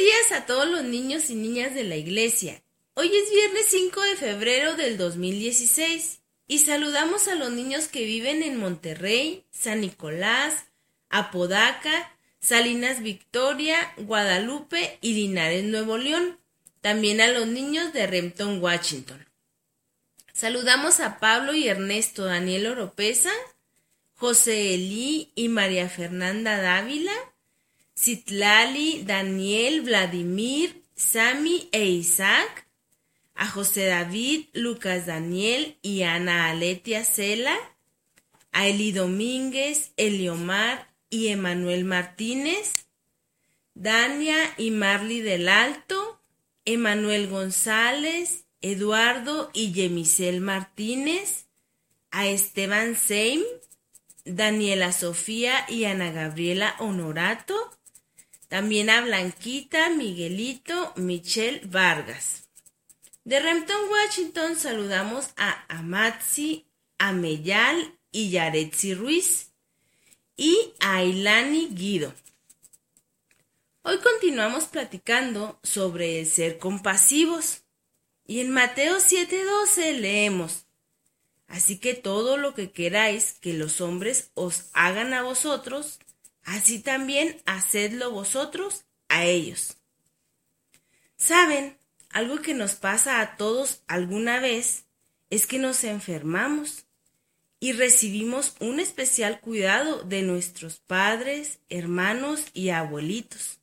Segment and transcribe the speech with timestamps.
[0.00, 2.62] días a todos los niños y niñas de la iglesia.
[2.94, 8.42] Hoy es viernes 5 de febrero del 2016 y saludamos a los niños que viven
[8.42, 10.64] en Monterrey, San Nicolás,
[11.10, 16.38] Apodaca, Salinas Victoria, Guadalupe y Linares, Nuevo León.
[16.80, 19.26] También a los niños de Rempton, Washington.
[20.32, 23.32] Saludamos a Pablo y Ernesto Daniel Oropesa,
[24.14, 27.12] José Elí y María Fernanda Dávila,
[28.00, 32.66] Citlali, Daniel, Vladimir, Sami e Isaac,
[33.34, 37.54] a José David, Lucas Daniel y Ana Aletia Cela,
[38.52, 42.86] a Eli Domínguez, Eliomar y Emanuel Martínez,
[43.74, 46.22] Dania y Marly del Alto,
[46.64, 51.48] Emanuel González, Eduardo y Yemisel Martínez,
[52.10, 53.42] a Esteban Seim,
[54.24, 57.76] Daniela Sofía y Ana Gabriela Honorato,
[58.50, 62.48] también a Blanquita, Miguelito, Michelle Vargas.
[63.22, 66.66] De Rempton, Washington, saludamos a Amatzi,
[66.98, 69.52] Ameyal y Yaretsi Ruiz
[70.36, 72.12] y a Ilani Guido.
[73.82, 77.62] Hoy continuamos platicando sobre el ser compasivos
[78.26, 80.66] y en Mateo 7:12 leemos,
[81.46, 86.00] Así que todo lo que queráis que los hombres os hagan a vosotros,
[86.44, 89.76] así también hacedlo vosotros a ellos.
[91.16, 91.76] Saben,
[92.10, 94.84] algo que nos pasa a todos alguna vez
[95.30, 96.86] es que nos enfermamos
[97.60, 103.60] y recibimos un especial cuidado de nuestros padres, hermanos y abuelitos.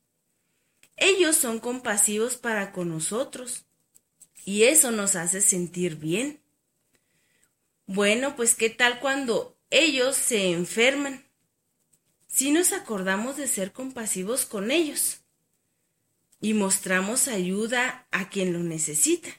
[0.96, 3.66] Ellos son compasivos para con nosotros
[4.46, 6.40] y eso nos hace sentir bien.
[7.86, 11.27] Bueno, pues ¿qué tal cuando ellos se enferman?
[12.28, 15.22] Si nos acordamos de ser compasivos con ellos
[16.40, 19.30] y mostramos ayuda a quien lo necesita.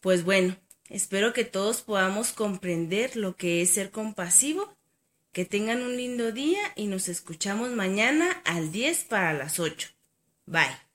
[0.00, 0.56] Pues bueno,
[0.88, 4.76] espero que todos podamos comprender lo que es ser compasivo.
[5.32, 9.88] Que tengan un lindo día y nos escuchamos mañana al 10 para las 8.
[10.46, 10.87] Bye.